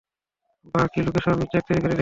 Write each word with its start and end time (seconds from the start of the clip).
বাহ 0.73 0.85
কি 0.93 0.99
location, 1.01 1.37
check 1.51 1.63
করে 1.67 1.75
দেখি। 1.75 1.89